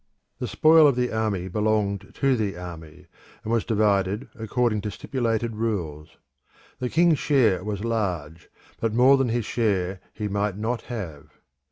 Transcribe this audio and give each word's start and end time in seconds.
The 0.39 0.47
spoil 0.47 0.87
of 0.87 0.95
the 0.95 1.11
army 1.11 1.47
belonged 1.47 2.15
to 2.15 2.35
the 2.35 2.57
army, 2.57 3.05
and 3.43 3.53
was 3.53 3.63
divided 3.63 4.29
according 4.33 4.81
to 4.81 4.89
stipulated 4.89 5.55
rules. 5.57 6.17
The 6.79 6.89
king's 6.89 7.19
share 7.19 7.63
was 7.63 7.83
large, 7.83 8.49
but 8.79 8.95
more 8.95 9.15
than 9.15 9.29
his 9.29 9.45
share 9.45 9.99
he 10.11 10.27
might 10.27 10.57
not 10.57 10.81
have. 10.89 11.33